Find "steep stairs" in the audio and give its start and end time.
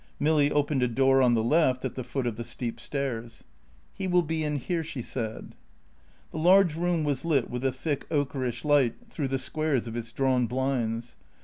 2.43-3.43